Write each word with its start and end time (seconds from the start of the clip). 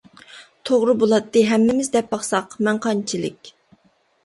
توغرا 0.69 0.95
بولاتتى 1.03 1.43
ھەممىمىز 1.51 1.93
دەپ 1.97 2.11
باقساق 2.15 2.59
مەن 2.69 2.83
قانچىلىك. 2.89 3.55